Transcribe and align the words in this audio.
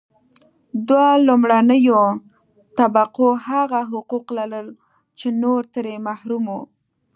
دوه 0.87 1.09
لومړنیو 1.27 2.01
طبقو 2.77 3.27
هغه 3.47 3.79
حقوق 3.91 4.25
لرل 4.37 4.67
چې 5.19 5.27
نور 5.41 5.61
ترې 5.73 5.95
محروم 6.07 6.43
وو. 6.53 6.61